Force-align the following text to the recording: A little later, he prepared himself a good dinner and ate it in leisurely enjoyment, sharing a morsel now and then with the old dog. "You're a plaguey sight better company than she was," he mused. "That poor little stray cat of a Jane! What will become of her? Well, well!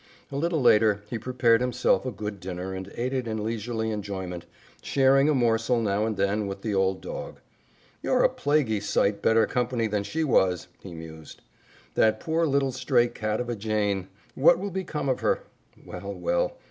A 0.31 0.35
little 0.35 0.59
later, 0.63 1.03
he 1.11 1.19
prepared 1.19 1.61
himself 1.61 2.07
a 2.07 2.11
good 2.11 2.39
dinner 2.39 2.73
and 2.73 2.91
ate 2.95 3.13
it 3.13 3.27
in 3.27 3.43
leisurely 3.43 3.91
enjoyment, 3.91 4.47
sharing 4.81 5.29
a 5.29 5.35
morsel 5.35 5.79
now 5.79 6.07
and 6.07 6.17
then 6.17 6.47
with 6.47 6.63
the 6.63 6.73
old 6.73 7.01
dog. 7.01 7.37
"You're 8.01 8.23
a 8.23 8.29
plaguey 8.29 8.79
sight 8.79 9.21
better 9.21 9.45
company 9.45 9.85
than 9.85 10.01
she 10.01 10.23
was," 10.23 10.67
he 10.81 10.95
mused. 10.95 11.43
"That 11.93 12.19
poor 12.19 12.47
little 12.47 12.71
stray 12.71 13.09
cat 13.09 13.39
of 13.39 13.47
a 13.47 13.55
Jane! 13.55 14.07
What 14.33 14.57
will 14.57 14.71
become 14.71 15.07
of 15.07 15.19
her? 15.19 15.43
Well, 15.85 16.15
well! 16.15 16.57